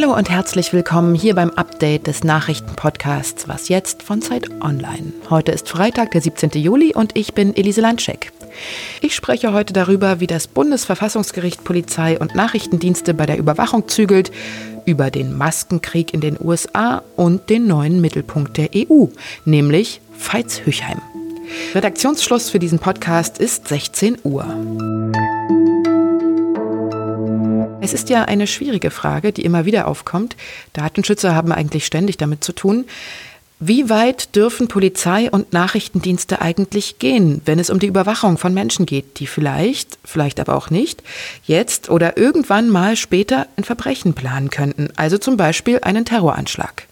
Hallo 0.00 0.14
und 0.14 0.30
herzlich 0.30 0.72
willkommen 0.72 1.16
hier 1.16 1.34
beim 1.34 1.50
Update 1.50 2.06
des 2.06 2.22
Nachrichtenpodcasts 2.22 3.48
Was 3.48 3.68
jetzt 3.68 4.04
von 4.04 4.22
Zeit 4.22 4.48
Online. 4.60 5.12
Heute 5.28 5.50
ist 5.50 5.68
Freitag, 5.68 6.12
der 6.12 6.20
17. 6.20 6.50
Juli 6.50 6.94
und 6.94 7.16
ich 7.16 7.34
bin 7.34 7.56
Elise 7.56 7.80
Landscheck. 7.80 8.30
Ich 9.00 9.16
spreche 9.16 9.52
heute 9.52 9.72
darüber, 9.72 10.20
wie 10.20 10.28
das 10.28 10.46
Bundesverfassungsgericht 10.46 11.64
Polizei 11.64 12.16
und 12.16 12.36
Nachrichtendienste 12.36 13.12
bei 13.12 13.26
der 13.26 13.38
Überwachung 13.38 13.88
zügelt, 13.88 14.30
über 14.86 15.10
den 15.10 15.36
Maskenkrieg 15.36 16.14
in 16.14 16.20
den 16.20 16.38
USA 16.40 17.02
und 17.16 17.50
den 17.50 17.66
neuen 17.66 18.00
Mittelpunkt 18.00 18.56
der 18.56 18.68
EU, 18.76 19.06
nämlich 19.44 20.00
Veitshöchheim. 20.16 21.02
Redaktionsschluss 21.74 22.50
für 22.50 22.60
diesen 22.60 22.78
Podcast 22.78 23.38
ist 23.38 23.66
16 23.66 24.18
Uhr. 24.22 24.46
Es 27.80 27.94
ist 27.94 28.10
ja 28.10 28.24
eine 28.24 28.48
schwierige 28.48 28.90
Frage, 28.90 29.32
die 29.32 29.44
immer 29.44 29.64
wieder 29.64 29.86
aufkommt. 29.86 30.36
Datenschützer 30.72 31.34
haben 31.34 31.52
eigentlich 31.52 31.86
ständig 31.86 32.16
damit 32.16 32.42
zu 32.42 32.52
tun. 32.52 32.86
Wie 33.60 33.88
weit 33.88 34.34
dürfen 34.36 34.68
Polizei 34.68 35.30
und 35.30 35.52
Nachrichtendienste 35.52 36.40
eigentlich 36.40 36.98
gehen, 36.98 37.40
wenn 37.44 37.58
es 37.58 37.70
um 37.70 37.78
die 37.78 37.86
Überwachung 37.86 38.38
von 38.38 38.54
Menschen 38.54 38.86
geht, 38.86 39.18
die 39.18 39.26
vielleicht, 39.26 39.98
vielleicht 40.04 40.38
aber 40.38 40.56
auch 40.56 40.70
nicht, 40.70 41.02
jetzt 41.44 41.88
oder 41.88 42.16
irgendwann 42.16 42.68
mal 42.68 42.96
später 42.96 43.46
ein 43.56 43.64
Verbrechen 43.64 44.14
planen 44.14 44.50
könnten, 44.50 44.88
also 44.96 45.18
zum 45.18 45.36
Beispiel 45.36 45.80
einen 45.82 46.04
Terroranschlag? 46.04 46.86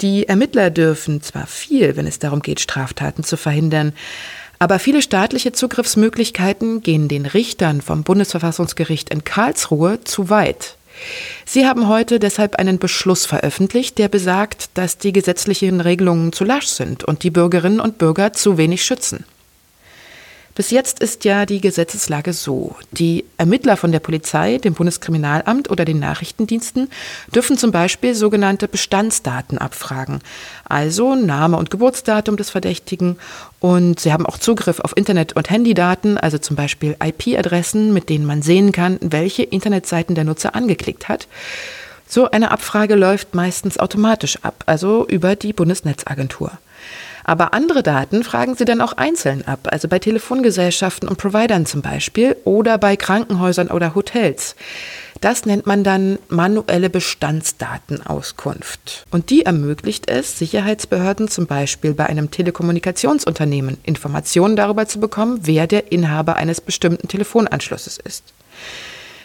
Die 0.00 0.28
Ermittler 0.28 0.70
dürfen 0.70 1.22
zwar 1.22 1.46
viel, 1.46 1.96
wenn 1.96 2.06
es 2.06 2.18
darum 2.18 2.40
geht, 2.40 2.60
Straftaten 2.60 3.22
zu 3.22 3.36
verhindern, 3.36 3.92
aber 4.64 4.78
viele 4.78 5.02
staatliche 5.02 5.52
Zugriffsmöglichkeiten 5.52 6.82
gehen 6.82 7.06
den 7.06 7.26
Richtern 7.26 7.82
vom 7.82 8.02
Bundesverfassungsgericht 8.02 9.10
in 9.10 9.22
Karlsruhe 9.22 10.02
zu 10.04 10.30
weit. 10.30 10.78
Sie 11.44 11.66
haben 11.66 11.86
heute 11.86 12.18
deshalb 12.18 12.56
einen 12.56 12.78
Beschluss 12.78 13.26
veröffentlicht, 13.26 13.98
der 13.98 14.08
besagt, 14.08 14.70
dass 14.72 14.96
die 14.96 15.12
gesetzlichen 15.12 15.82
Regelungen 15.82 16.32
zu 16.32 16.44
lasch 16.44 16.68
sind 16.68 17.04
und 17.04 17.24
die 17.24 17.30
Bürgerinnen 17.30 17.78
und 17.78 17.98
Bürger 17.98 18.32
zu 18.32 18.56
wenig 18.56 18.82
schützen. 18.82 19.26
Bis 20.54 20.70
jetzt 20.70 21.00
ist 21.00 21.24
ja 21.24 21.46
die 21.46 21.60
Gesetzeslage 21.60 22.32
so. 22.32 22.76
Die 22.92 23.24
Ermittler 23.38 23.76
von 23.76 23.90
der 23.90 23.98
Polizei, 23.98 24.58
dem 24.58 24.74
Bundeskriminalamt 24.74 25.68
oder 25.68 25.84
den 25.84 25.98
Nachrichtendiensten 25.98 26.90
dürfen 27.34 27.58
zum 27.58 27.72
Beispiel 27.72 28.14
sogenannte 28.14 28.68
Bestandsdaten 28.68 29.58
abfragen. 29.58 30.20
Also 30.64 31.16
Name 31.16 31.56
und 31.56 31.72
Geburtsdatum 31.72 32.36
des 32.36 32.50
Verdächtigen. 32.50 33.16
Und 33.58 33.98
sie 33.98 34.12
haben 34.12 34.26
auch 34.26 34.38
Zugriff 34.38 34.78
auf 34.78 34.96
Internet- 34.96 35.32
und 35.32 35.50
Handydaten, 35.50 36.18
also 36.18 36.38
zum 36.38 36.54
Beispiel 36.54 36.96
IP-Adressen, 37.02 37.92
mit 37.92 38.08
denen 38.08 38.24
man 38.24 38.42
sehen 38.42 38.70
kann, 38.70 38.98
welche 39.00 39.42
Internetseiten 39.42 40.14
der 40.14 40.22
Nutzer 40.22 40.54
angeklickt 40.54 41.08
hat. 41.08 41.26
So 42.06 42.30
eine 42.30 42.52
Abfrage 42.52 42.94
läuft 42.94 43.34
meistens 43.34 43.78
automatisch 43.78 44.38
ab, 44.42 44.62
also 44.66 45.04
über 45.08 45.34
die 45.34 45.52
Bundesnetzagentur. 45.52 46.52
Aber 47.24 47.54
andere 47.54 47.82
Daten 47.82 48.22
fragen 48.22 48.54
sie 48.54 48.64
dann 48.64 48.80
auch 48.80 48.92
einzeln 48.92 49.44
ab, 49.48 49.66
also 49.70 49.88
bei 49.88 49.98
Telefongesellschaften 49.98 51.08
und 51.08 51.16
Providern 51.16 51.66
zum 51.66 51.82
Beispiel 51.82 52.36
oder 52.44 52.78
bei 52.78 52.94
Krankenhäusern 52.96 53.68
oder 53.68 53.94
Hotels. 53.94 54.56
Das 55.20 55.46
nennt 55.46 55.64
man 55.66 55.84
dann 55.84 56.18
manuelle 56.28 56.90
Bestandsdatenauskunft. 56.90 59.06
Und 59.10 59.30
die 59.30 59.46
ermöglicht 59.46 60.10
es, 60.10 60.38
Sicherheitsbehörden 60.38 61.28
zum 61.28 61.46
Beispiel 61.46 61.94
bei 61.94 62.04
einem 62.06 62.30
Telekommunikationsunternehmen 62.30 63.78
Informationen 63.84 64.54
darüber 64.54 64.86
zu 64.86 65.00
bekommen, 65.00 65.40
wer 65.42 65.66
der 65.66 65.90
Inhaber 65.92 66.36
eines 66.36 66.60
bestimmten 66.60 67.08
Telefonanschlusses 67.08 67.96
ist. 67.96 68.34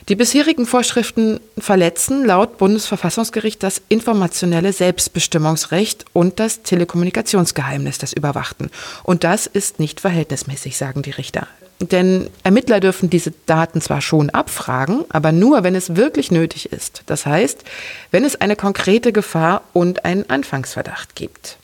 Die 0.10 0.16
bisherigen 0.16 0.66
Vorschriften 0.66 1.40
verletzen 1.60 2.26
laut 2.26 2.58
Bundesverfassungsgericht 2.58 3.62
das 3.62 3.80
informationelle 3.90 4.74
Selbstbestimmungsrecht 4.74 6.06
und 6.14 6.40
das 6.40 6.64
Telekommunikationsgeheimnis 6.64 8.00
des 8.00 8.14
Überwachten. 8.14 8.72
Und 9.04 9.24
das 9.24 9.46
ist 9.46 9.80
nicht 9.80 10.00
verhältnismäßig, 10.00 10.78
sagen 10.78 11.04
die 11.04 11.12
Richter. 11.12 11.48
Denn 11.80 12.28
Ermittler 12.44 12.80
dürfen 12.80 13.12
diese 13.12 13.34
Daten 13.46 13.82
zwar 13.82 14.02
schon 14.02 14.32
abfragen, 14.32 15.06
aber 15.10 15.32
nur, 15.32 15.64
wenn 15.64 15.76
es 15.76 15.96
wirklich 15.96 16.32
nötig 16.32 16.72
ist. 16.72 17.04
Das 17.06 17.28
heißt, 17.28 17.64
wenn 18.10 18.26
es 18.26 18.42
eine 18.42 18.56
konkrete 18.56 19.14
Gefahr 19.14 19.62
und 19.74 20.06
einen 20.06 20.28
Anfangsverdacht 20.28 21.16
gibt. 21.16 21.58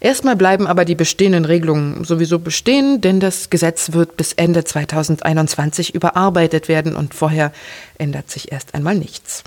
Erstmal 0.00 0.34
bleiben 0.34 0.66
aber 0.66 0.86
die 0.86 0.94
bestehenden 0.94 1.44
Regelungen 1.44 2.04
sowieso 2.04 2.38
bestehen, 2.38 3.02
denn 3.02 3.20
das 3.20 3.50
Gesetz 3.50 3.92
wird 3.92 4.16
bis 4.16 4.32
Ende 4.32 4.64
2021 4.64 5.94
überarbeitet 5.94 6.68
werden 6.68 6.96
und 6.96 7.12
vorher 7.12 7.52
ändert 7.98 8.30
sich 8.30 8.50
erst 8.50 8.74
einmal 8.74 8.94
nichts. 8.94 9.44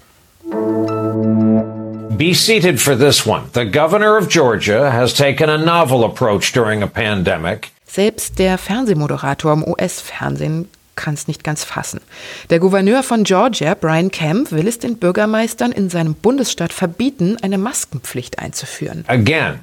Be 2.15 2.35
seated 2.35 2.79
for 2.79 2.95
this 2.95 3.25
one. 3.25 3.45
The 3.55 3.65
governor 3.65 4.15
of 4.17 4.29
Georgia 4.29 4.93
has 4.93 5.15
taken 5.15 5.49
a 5.49 5.57
novel 5.57 6.03
approach 6.05 6.53
during 6.53 6.83
a 6.83 6.87
pandemic. 6.87 7.71
Selbst 7.87 8.37
der 8.37 8.59
Fernsehmoderator 8.59 9.53
im 9.53 9.67
US-Fernsehen 9.67 10.67
kann 10.95 11.15
es 11.15 11.27
nicht 11.27 11.43
ganz 11.43 11.63
fassen. 11.63 12.01
Der 12.51 12.59
Gouverneur 12.59 13.01
von 13.01 13.23
Georgia, 13.23 13.73
Brian 13.73 14.11
Kemp, 14.11 14.51
will 14.51 14.67
es 14.67 14.77
den 14.77 14.97
Bürgermeistern 14.97 15.71
in 15.71 15.89
seinem 15.89 16.13
Bundesstaat 16.13 16.71
verbieten, 16.71 17.37
eine 17.41 17.57
Maskenpflicht 17.57 18.37
einzuführen. 18.37 19.05
Again, 19.07 19.59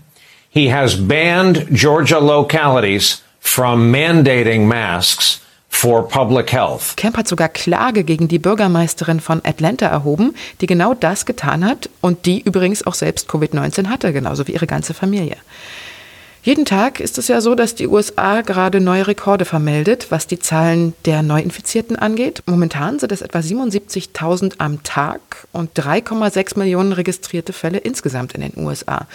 he 0.50 0.72
has 0.72 0.96
banned 0.96 1.66
Georgia 1.72 2.18
localities 2.18 3.22
from 3.38 3.92
mandating 3.92 4.66
masks 4.66 5.40
for 5.68 6.02
public 6.06 6.50
health. 6.50 6.96
Kemp 6.96 7.16
hat 7.16 7.28
sogar 7.28 7.48
Klage 7.48 8.04
gegen 8.04 8.28
die 8.28 8.38
Bürgermeisterin 8.38 9.20
von 9.20 9.40
Atlanta 9.44 9.86
erhoben, 9.86 10.34
die 10.60 10.66
genau 10.66 10.94
das 10.94 11.24
getan 11.24 11.64
hat 11.64 11.88
und 12.00 12.26
die 12.26 12.40
übrigens 12.40 12.86
auch 12.86 12.94
selbst 12.94 13.30
Covid-19 13.30 13.88
hatte, 13.88 14.12
genauso 14.12 14.46
wie 14.46 14.52
ihre 14.52 14.66
ganze 14.66 14.92
Familie. 14.92 15.36
Jeden 16.42 16.64
Tag 16.64 17.00
ist 17.00 17.18
es 17.18 17.28
ja 17.28 17.42
so, 17.42 17.54
dass 17.54 17.74
die 17.74 17.86
USA 17.86 18.40
gerade 18.40 18.80
neue 18.80 19.06
Rekorde 19.06 19.44
vermeldet, 19.44 20.06
was 20.08 20.26
die 20.26 20.38
Zahlen 20.38 20.94
der 21.04 21.22
Neuinfizierten 21.22 21.96
angeht. 21.96 22.42
Momentan 22.46 22.98
sind 22.98 23.12
es 23.12 23.20
etwa 23.20 23.40
77.000 23.40 24.54
am 24.56 24.82
Tag 24.82 25.20
und 25.52 25.78
3,6 25.78 26.58
Millionen 26.58 26.94
registrierte 26.94 27.52
Fälle 27.52 27.76
insgesamt 27.76 28.32
in 28.32 28.40
den 28.40 28.56
USA. 28.56 29.06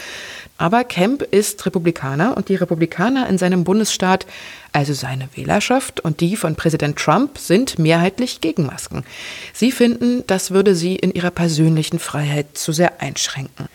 Aber 0.60 0.84
Kemp 0.84 1.24
ist 1.24 1.66
Republikaner 1.66 2.38
und 2.38 2.50
die 2.50 2.56
Republikaner 2.56 3.28
in 3.28 3.40
seinem 3.40 3.64
Bundesstaat, 3.64 4.28
also 4.72 4.94
seine 4.94 5.28
Wählerschaft 5.34 6.02
und 6.02 6.22
die 6.22 6.36
von 6.36 6.56
Präsident 6.56 6.96
Trump, 7.00 7.40
sind 7.40 7.80
mehrheitlich 7.80 8.40
gegen 8.40 8.68
Masken. 8.68 9.04
Sie 9.52 9.72
finden, 9.72 10.24
das 10.28 10.52
würde 10.52 10.76
sie 10.76 10.96
in 10.96 11.12
ihrer 11.12 11.32
persönlichen 11.32 11.98
Freiheit 11.98 12.56
zu 12.56 12.72
sehr 12.72 13.02
einschränken. 13.02 13.68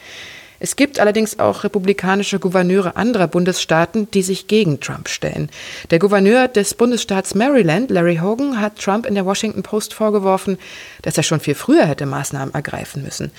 Es 0.63 0.77
gibt 0.77 1.01
allerdings 1.01 1.39
auch 1.39 1.65
republikanische 1.65 2.39
Gouverneure 2.39 2.97
anderer 2.97 3.27
Bundesstaaten, 3.29 4.11
die 4.11 4.23
sich 4.23 4.47
gegen 4.47 4.79
Trump 4.79 5.09
stellen. 5.09 5.49
Der 5.91 5.99
Gouverneur 5.99 6.49
des 6.49 6.75
Bundesstaats 6.75 7.35
Maryland, 7.35 7.91
Larry 7.91 8.19
Hogan, 8.19 8.61
hat 8.61 8.79
Trump 8.79 9.07
in 9.07 9.15
der 9.15 9.25
Washington 9.25 9.63
Post 9.63 9.95
vorgeworfen, 9.95 10.59
dass 11.01 11.17
er 11.17 11.23
schon 11.23 11.41
viel 11.41 11.55
früher 11.55 11.87
hätte 11.87 12.05
Maßnahmen 12.05 12.55
ergreifen 12.55 13.03
müssen. 13.03 13.33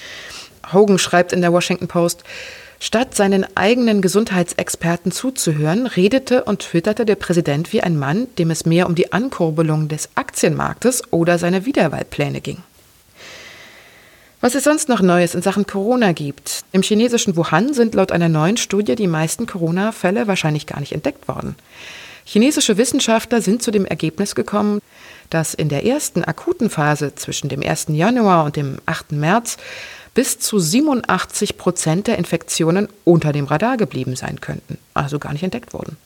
Hogan 0.74 0.98
schreibt 0.98 1.32
in 1.32 1.42
der 1.42 1.54
Washington 1.54 1.88
Post, 1.88 2.24
Statt 2.84 3.14
seinen 3.14 3.46
eigenen 3.56 4.02
Gesundheitsexperten 4.02 5.12
zuzuhören, 5.12 5.86
redete 5.86 6.46
und 6.46 6.62
twitterte 6.62 7.06
der 7.06 7.16
Präsident 7.16 7.72
wie 7.74 7.82
ein 7.82 7.96
Mann, 7.96 8.26
dem 8.40 8.50
es 8.50 8.66
mehr 8.66 8.88
um 8.88 8.96
die 8.96 9.14
Ankurbelung 9.14 9.88
des 9.88 10.09
Aktienmarktes 10.16 11.03
oder 11.12 11.38
seine 11.38 11.68
Wiederwahlpläne 11.68 12.42
ging. 12.42 12.64
Was 14.41 14.56
es 14.56 14.63
sonst 14.63 14.90
noch 14.90 15.02
Neues 15.02 15.35
in 15.35 15.44
Sachen 15.44 15.68
Corona 15.68 16.13
gibt. 16.13 16.63
Im 16.72 16.81
chinesischen 16.81 17.38
Wuhan 17.38 17.75
sind 17.75 17.94
laut 17.94 18.12
einer 18.12 18.28
neuen 18.28 18.57
Studie 18.57 18.96
die 18.96 19.06
meisten 19.06 19.46
Corona-Fälle 19.46 20.25
wahrscheinlich 20.25 20.66
gar 20.66 20.79
nicht 20.79 20.94
entdeckt 20.94 21.28
worden. 21.28 21.56
Chinesische 22.25 22.78
Wissenschaftler 22.78 23.40
sind 23.41 23.62
zu 23.62 23.69
dem 23.69 23.85
Ergebnis 23.85 24.34
gekommen, 24.34 24.81
dass 25.29 25.53
in 25.53 25.70
der 25.70 25.85
ersten 25.85 26.23
akuten 26.23 26.72
Phase 26.72 27.14
zwischen 27.14 27.49
dem 27.49 27.61
1. 27.61 27.88
Januar 27.90 28.46
und 28.46 28.55
dem 28.55 28.79
8. 28.88 29.11
März 29.11 29.58
bis 30.16 30.40
zu 30.40 30.58
87 30.58 31.58
Prozent 31.58 32.08
der 32.08 32.17
Infektionen 32.17 32.90
unter 33.03 33.34
dem 33.34 33.46
Radar 33.46 33.78
geblieben 33.78 34.16
sein 34.16 34.41
könnten, 34.41 34.79
also 34.96 35.20
gar 35.20 35.34
nicht 35.34 35.43
entdeckt 35.43 35.72
wurden. 35.72 35.97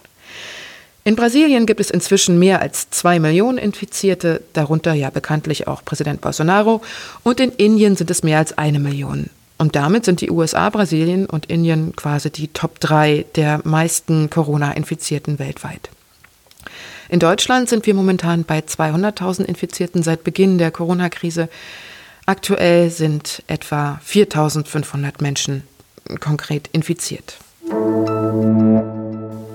In 1.07 1.15
Brasilien 1.15 1.67
gibt 1.67 1.79
es 1.79 1.91
inzwischen 1.91 2.39
mehr 2.39 2.63
als 2.63 2.89
zwei 2.89 3.19
Millionen 3.19 3.59
Infizierte, 3.59 4.41
darunter 4.53 4.93
ja 4.93 5.11
bekanntlich 5.11 5.67
auch 5.67 5.85
Präsident 5.85 6.19
Bolsonaro, 6.19 6.81
und 7.21 7.39
in 7.39 7.51
Indien 7.51 7.95
sind 7.95 8.09
es 8.09 8.23
mehr 8.23 8.39
als 8.39 8.57
eine 8.57 8.79
Million. 8.79 9.29
Und 9.59 9.75
damit 9.75 10.03
sind 10.03 10.21
die 10.21 10.31
USA, 10.31 10.67
Brasilien 10.71 11.27
und 11.27 11.45
Indien 11.45 11.95
quasi 11.95 12.31
die 12.31 12.47
Top 12.47 12.79
3 12.79 13.23
der 13.35 13.61
meisten 13.63 14.31
Corona-Infizierten 14.31 15.37
weltweit. 15.37 15.91
In 17.07 17.19
Deutschland 17.19 17.69
sind 17.69 17.85
wir 17.85 17.93
momentan 17.93 18.43
bei 18.43 18.61
200.000 18.61 19.45
Infizierten 19.45 20.01
seit 20.01 20.23
Beginn 20.23 20.57
der 20.57 20.71
Corona-Krise. 20.71 21.49
Aktuell 22.25 22.89
sind 22.89 23.43
etwa 23.45 24.01
4.500 24.03 25.21
Menschen 25.21 25.61
konkret 26.19 26.67
infiziert. 26.71 27.37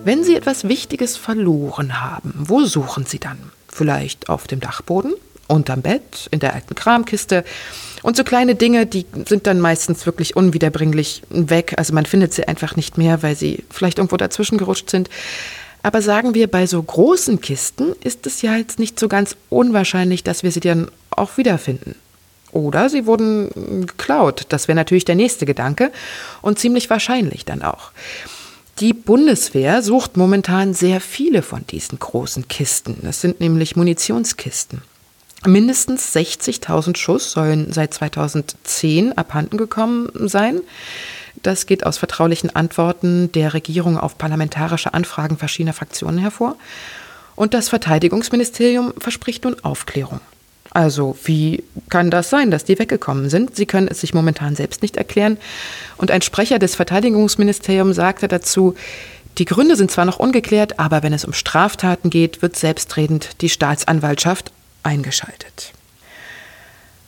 Wenn 0.03 0.25
Sie 0.25 0.35
etwas 0.35 0.67
Wichtiges 0.67 1.19
verloren 1.19 2.01
haben, 2.01 2.33
wo 2.35 2.65
suchen 2.65 3.05
Sie 3.05 3.19
dann? 3.19 3.39
Vielleicht 3.69 4.29
auf 4.31 4.47
dem 4.47 4.61
Dachboden 4.61 5.13
unterm 5.47 5.83
Bett, 5.83 6.29
in 6.31 6.41
der 6.41 6.55
alten 6.55 6.75
Kramkiste. 6.75 7.45
Und 8.03 8.17
so 8.17 8.25
kleine 8.25 8.55
Dinge, 8.55 8.87
die 8.87 9.05
sind 9.27 9.47
dann 9.47 9.61
meistens 9.61 10.07
wirklich 10.07 10.37
unwiederbringlich 10.37 11.23
weg. 11.29 11.75
Also 11.77 11.93
man 11.93 12.07
findet 12.07 12.33
sie 12.33 12.49
einfach 12.49 12.77
nicht 12.77 12.97
mehr, 12.97 13.23
weil 13.23 13.37
sie 13.37 13.65
vielleicht 13.69 13.99
irgendwo 13.99 14.17
dazwischen 14.17 14.59
gerutscht 14.59 14.89
sind. 14.89 15.11
Aber 15.83 16.01
sagen 16.03 16.35
wir, 16.35 16.47
bei 16.47 16.67
so 16.67 16.83
großen 16.83 17.41
Kisten 17.41 17.95
ist 18.03 18.27
es 18.27 18.43
ja 18.43 18.57
jetzt 18.57 18.79
nicht 18.79 18.99
so 18.99 19.09
ganz 19.09 19.37
unwahrscheinlich, 19.49 20.25
dass 20.25 20.43
wir 20.43 20.53
sie 20.53 20.61
dann 20.61 20.91
auch 21.11 21.37
wiederfinden. 21.37 21.95
Oder 22.53 22.89
sie 22.89 23.07
wurden 23.07 23.87
geklaut. 23.87 24.47
Das 24.49 24.67
wäre 24.67 24.77
natürlich 24.77 25.05
der 25.05 25.15
nächste 25.15 25.47
Gedanke 25.47 25.93
und 26.43 26.59
ziemlich 26.59 26.89
wahrscheinlich 26.91 27.45
dann 27.45 27.63
auch. 27.63 27.91
Die 28.81 28.95
Bundeswehr 28.95 29.83
sucht 29.83 30.17
momentan 30.17 30.73
sehr 30.73 31.03
viele 31.03 31.43
von 31.43 31.67
diesen 31.67 31.99
großen 31.99 32.49
Kisten. 32.49 32.97
Das 33.03 33.21
sind 33.21 33.39
nämlich 33.39 33.77
Munitionskisten. 33.77 34.81
Mindestens 35.45 36.17
60.000 36.17 36.97
Schuss 36.97 37.31
sollen 37.31 37.75
seit 37.75 37.93
2010 37.93 39.19
abhanden 39.19 39.59
gekommen 39.59 40.09
sein. 40.15 40.63
Das 41.43 41.67
geht 41.67 41.85
aus 41.85 41.99
vertraulichen 41.99 42.57
Antworten 42.57 43.31
der 43.33 43.53
Regierung 43.53 43.99
auf 43.99 44.17
parlamentarische 44.17 44.95
Anfragen 44.95 45.37
verschiedener 45.37 45.75
Fraktionen 45.75 46.19
hervor. 46.19 46.57
Und 47.37 47.53
das 47.53 47.69
Verteidigungsministerium 47.69 48.95
verspricht 48.99 49.45
nun 49.45 49.57
Aufklärung. 49.63 50.21
Also, 50.71 51.17
wie 51.25 51.65
kann 51.89 52.11
das 52.11 52.31
sein, 52.31 52.51
dass 52.51 52.65
die 52.65 52.79
weggekommen 52.79 53.29
sind? 53.29 53.57
Sie 53.57 53.67
können 53.67 53.89
es 53.89 54.01
sich 54.01 54.15
momentan 54.15 54.55
selbst 54.55 54.83
nicht 54.83 54.97
erklären. 54.97 55.37
Und 55.97 56.11
ein 56.13 56.23
Sprecher 56.23 56.61
des 56.61 56.77
Verteidigungsministeriums 56.77 57.97
sagte 57.97 58.29
dazu, 58.29 58.77
die 59.39 59.45
Gründe 59.45 59.77
sind 59.77 59.91
zwar 59.91 60.05
noch 60.05 60.19
ungeklärt, 60.19 60.79
aber 60.79 61.03
wenn 61.03 61.13
es 61.13 61.25
um 61.25 61.33
Straftaten 61.33 62.11
geht, 62.11 62.43
wird 62.43 62.57
selbstredend 62.57 63.41
die 63.41 63.49
Staatsanwaltschaft 63.49 64.53
eingeschaltet. 64.83 65.73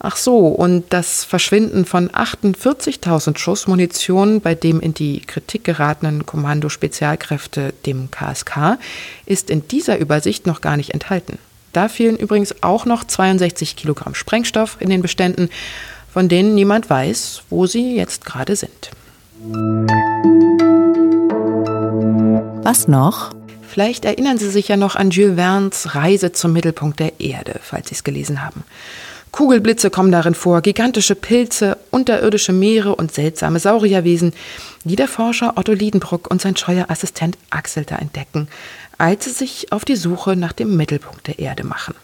Ach 0.05 0.17
so, 0.17 0.49
und 0.49 0.93
das 0.93 1.23
Verschwinden 1.23 1.85
von 1.85 2.11
48.000 2.11 3.39
Schuss 3.39 3.69
Munition 3.69 4.41
bei 4.41 4.57
dem 4.57 4.81
in 4.81 4.95
die 4.95 5.21
Kritik 5.21 5.63
geratenen 5.63 6.27
Kommando 6.27 6.69
Spezialkräfte, 6.69 7.73
dem 7.87 8.11
KSK, 8.11 8.79
ist 9.27 9.49
in 9.49 9.69
dieser 9.69 9.99
Übersicht 9.99 10.45
noch 10.45 10.61
gar 10.61 10.77
nicht 10.77 10.91
enthalten. 10.91 11.39
Da 11.73 11.89
fehlen 11.89 12.17
übrigens 12.17 12.63
auch 12.63 12.85
noch 12.85 13.05
62 13.05 13.77
Kilogramm 13.77 14.15
Sprengstoff 14.15 14.77
in 14.81 14.91
den 14.91 15.03
Beständen, 15.03 15.49
von 16.13 16.29
denen 16.29 16.55
niemand 16.55 16.91
weiß, 16.91 17.43
wo 17.49 17.67
sie 17.67 17.97
jetzt 17.97 18.25
gerade 18.25 18.57
sind. 18.57 18.91
Was 22.63 22.89
noch? 22.89 23.33
Vielleicht 23.67 24.05
erinnern 24.05 24.37
Sie 24.37 24.51
sich 24.51 24.69
ja 24.69 24.77
noch 24.77 24.97
an 24.97 25.11
Jules 25.11 25.37
Verne's 25.37 25.95
Reise 25.95 26.33
zum 26.33 26.53
Mittelpunkt 26.53 27.01
der 27.01 27.21
Erde, 27.21 27.59
falls 27.63 27.89
Sie 27.89 27.95
es 27.95 28.05
gelesen 28.05 28.45
haben. 28.45 28.65
Kugelblitze 29.33 29.89
kommen 29.89 30.13
darin 30.13 30.35
vor, 30.35 30.61
gigantische 30.61 31.15
Pilze, 31.15 31.79
unterirdische 31.91 32.53
Meere 32.53 32.95
und 32.95 33.13
seltsame 33.13 33.59
Saurierwesen, 33.59 34.35
die 34.85 34.95
der 34.95 35.09
Forscher 35.09 35.55
Otto 35.57 35.73
Liedenbruck 35.73 36.31
und 36.31 36.43
sein 36.43 36.55
scheuer 36.55 36.91
Assistent 36.91 37.39
Axel 37.49 37.85
da 37.87 37.97
entdecken, 37.97 38.49
als 38.99 39.25
sie 39.25 39.31
sich 39.31 39.73
auf 39.73 39.87
die 39.87 39.97
Suche 39.97 40.37
nach 40.37 40.53
dem 40.53 40.77
Mittelpunkt 40.77 41.27
der 41.27 41.39
Erde 41.39 41.65
machen. 41.65 41.95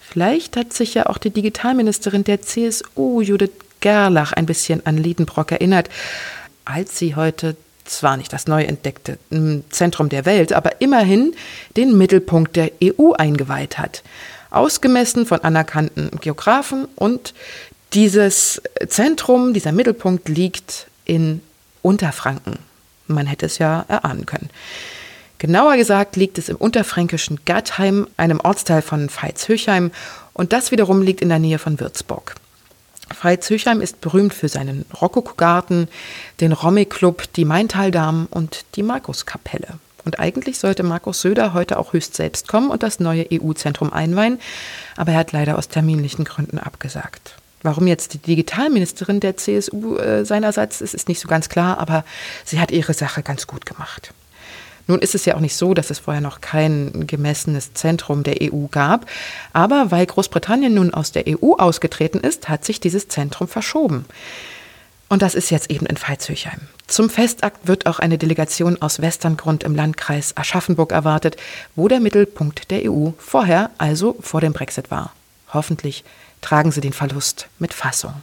Vielleicht 0.00 0.56
hat 0.56 0.72
sich 0.72 0.94
ja 0.94 1.06
auch 1.06 1.18
die 1.18 1.30
Digitalministerin 1.30 2.22
der 2.22 2.40
CSU, 2.40 3.20
Judith 3.20 3.50
Gerlach, 3.80 4.32
ein 4.32 4.46
bisschen 4.46 4.86
an 4.86 4.96
Liedenbrock 4.96 5.50
erinnert, 5.50 5.90
als 6.64 6.98
sie 6.98 7.16
heute 7.16 7.56
zwar 7.84 8.16
nicht 8.16 8.32
das 8.32 8.46
neu 8.46 8.62
entdeckte 8.62 9.18
Zentrum 9.70 10.08
der 10.08 10.24
Welt, 10.24 10.52
aber 10.52 10.80
immerhin 10.80 11.34
den 11.76 11.98
Mittelpunkt 11.98 12.54
der 12.54 12.70
EU 12.82 13.12
eingeweiht 13.12 13.78
hat 13.78 14.02
ausgemessen 14.50 15.26
von 15.26 15.40
anerkannten 15.40 16.10
Geografen 16.20 16.86
und 16.96 17.34
dieses 17.94 18.60
Zentrum, 18.86 19.54
dieser 19.54 19.72
Mittelpunkt 19.72 20.28
liegt 20.28 20.86
in 21.04 21.40
Unterfranken. 21.82 22.58
Man 23.06 23.26
hätte 23.26 23.46
es 23.46 23.58
ja 23.58 23.84
erahnen 23.88 24.26
können. 24.26 24.50
Genauer 25.38 25.76
gesagt 25.76 26.16
liegt 26.16 26.36
es 26.36 26.48
im 26.48 26.56
unterfränkischen 26.56 27.40
Gattheim, 27.44 28.08
einem 28.16 28.40
Ortsteil 28.40 28.82
von 28.82 29.08
Veitshöchheim, 29.08 29.92
und 30.32 30.52
das 30.52 30.70
wiederum 30.70 31.02
liegt 31.02 31.20
in 31.20 31.28
der 31.28 31.38
Nähe 31.38 31.58
von 31.58 31.80
Würzburg. 31.80 32.34
Veitshöchheim 33.20 33.80
ist 33.80 34.00
berühmt 34.00 34.34
für 34.34 34.48
seinen 34.48 34.84
Rokokogarten, 35.00 35.88
den 36.40 36.52
Romy-Club, 36.52 37.32
die 37.34 37.44
Maintaldamen 37.44 38.26
und 38.26 38.64
die 38.74 38.82
Markuskapelle. 38.82 39.78
Und 40.08 40.18
eigentlich 40.18 40.58
sollte 40.58 40.84
Markus 40.84 41.20
Söder 41.20 41.52
heute 41.52 41.78
auch 41.78 41.92
höchst 41.92 42.14
selbst 42.14 42.48
kommen 42.48 42.70
und 42.70 42.82
das 42.82 42.98
neue 42.98 43.26
EU-Zentrum 43.30 43.92
einweihen, 43.92 44.38
aber 44.96 45.12
er 45.12 45.18
hat 45.18 45.32
leider 45.32 45.58
aus 45.58 45.68
terminlichen 45.68 46.24
Gründen 46.24 46.56
abgesagt. 46.56 47.34
Warum 47.62 47.86
jetzt 47.86 48.14
die 48.14 48.18
Digitalministerin 48.18 49.20
der 49.20 49.36
CSU 49.36 49.98
äh, 49.98 50.24
seinerseits 50.24 50.80
ist, 50.80 50.94
ist 50.94 51.08
nicht 51.08 51.20
so 51.20 51.28
ganz 51.28 51.50
klar, 51.50 51.76
aber 51.78 52.06
sie 52.46 52.58
hat 52.58 52.70
ihre 52.70 52.94
Sache 52.94 53.22
ganz 53.22 53.46
gut 53.46 53.66
gemacht. 53.66 54.14
Nun 54.86 55.00
ist 55.00 55.14
es 55.14 55.26
ja 55.26 55.34
auch 55.34 55.40
nicht 55.40 55.56
so, 55.56 55.74
dass 55.74 55.90
es 55.90 55.98
vorher 55.98 56.22
noch 56.22 56.40
kein 56.40 57.06
gemessenes 57.06 57.74
Zentrum 57.74 58.22
der 58.22 58.36
EU 58.40 58.64
gab, 58.70 59.04
aber 59.52 59.90
weil 59.90 60.06
Großbritannien 60.06 60.72
nun 60.72 60.94
aus 60.94 61.12
der 61.12 61.24
EU 61.28 61.52
ausgetreten 61.58 62.20
ist, 62.20 62.48
hat 62.48 62.64
sich 62.64 62.80
dieses 62.80 63.08
Zentrum 63.08 63.46
verschoben. 63.46 64.06
Und 65.08 65.22
das 65.22 65.34
ist 65.34 65.50
jetzt 65.50 65.70
eben 65.70 65.86
in 65.86 65.96
Veitshöchheim. 65.96 66.60
Zum 66.86 67.08
Festakt 67.08 67.66
wird 67.66 67.86
auch 67.86 67.98
eine 67.98 68.18
Delegation 68.18 68.80
aus 68.82 69.00
Westerngrund 69.00 69.64
im 69.64 69.74
Landkreis 69.74 70.36
Aschaffenburg 70.36 70.92
erwartet, 70.92 71.36
wo 71.76 71.88
der 71.88 72.00
Mittelpunkt 72.00 72.70
der 72.70 72.90
EU 72.90 73.10
vorher, 73.18 73.70
also 73.78 74.16
vor 74.20 74.40
dem 74.40 74.52
Brexit 74.52 74.90
war. 74.90 75.12
Hoffentlich 75.52 76.04
tragen 76.40 76.72
sie 76.72 76.80
den 76.80 76.92
Verlust 76.92 77.48
mit 77.58 77.72
Fassung. 77.72 78.14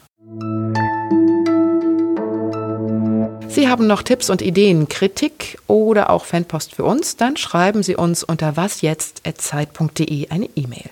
Sie 3.47 3.69
haben 3.69 3.87
noch 3.87 4.03
Tipps 4.03 4.29
und 4.29 4.41
Ideen, 4.41 4.89
Kritik 4.89 5.57
oder 5.67 6.09
auch 6.09 6.25
Fanpost 6.25 6.75
für 6.75 6.83
uns, 6.83 7.15
dann 7.15 7.37
schreiben 7.37 7.83
Sie 7.83 7.95
uns 7.95 8.23
unter 8.23 8.57
wasjetzt.zeit.de 8.57 10.29
eine 10.29 10.49
E-Mail. 10.55 10.89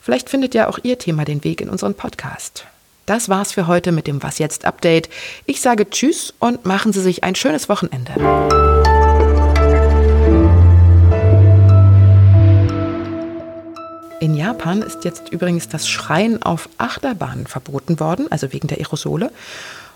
Vielleicht 0.00 0.30
findet 0.30 0.54
ja 0.54 0.68
auch 0.68 0.78
Ihr 0.82 0.98
Thema 0.98 1.24
den 1.24 1.42
Weg 1.42 1.60
in 1.60 1.68
unseren 1.68 1.94
Podcast. 1.94 2.66
Das 3.06 3.28
war's 3.28 3.52
für 3.52 3.68
heute 3.68 3.92
mit 3.92 4.08
dem 4.08 4.22
Was 4.24 4.38
jetzt 4.38 4.64
Update. 4.64 5.08
Ich 5.46 5.60
sage 5.60 5.88
Tschüss 5.88 6.34
und 6.40 6.66
machen 6.66 6.92
Sie 6.92 7.00
sich 7.00 7.22
ein 7.22 7.36
schönes 7.36 7.68
Wochenende. 7.68 8.12
In 14.18 14.34
Japan 14.34 14.82
ist 14.82 15.04
jetzt 15.04 15.28
übrigens 15.28 15.68
das 15.68 15.88
Schreien 15.88 16.42
auf 16.42 16.68
Achterbahnen 16.78 17.46
verboten 17.46 18.00
worden, 18.00 18.26
also 18.32 18.52
wegen 18.52 18.66
der 18.66 18.78
Aerosole. 18.78 19.30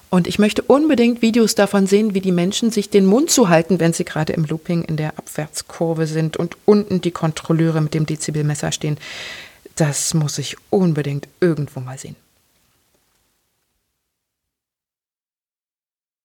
Und 0.09 0.29
ich 0.29 0.39
möchte 0.39 0.63
unbedingt 0.63 1.21
Videos 1.21 1.57
davon 1.57 1.89
sehen, 1.89 2.15
wie 2.15 2.21
die 2.21 2.31
Menschen 2.31 2.71
sich 2.71 2.91
den 2.91 3.07
Mund 3.07 3.31
zuhalten, 3.31 3.81
wenn 3.81 3.93
sie 3.93 4.05
gerade 4.05 4.35
im 4.35 4.45
Looping 4.45 4.85
in 4.85 4.97
der 4.97 5.19
Abwärtskurve 5.19 6.07
sind 6.07 6.37
und 6.37 6.57
unten 6.65 7.01
die 7.01 7.11
Kontrolleure 7.11 7.81
mit 7.81 7.95
dem 7.95 8.07
Dezibelmesser 8.07 8.71
stehen. 8.71 8.99
Das 9.75 10.15
muss 10.15 10.39
ich 10.39 10.57
unbedingt 10.69 11.27
irgendwo 11.41 11.81
mal 11.81 11.99
sehen. 11.99 12.15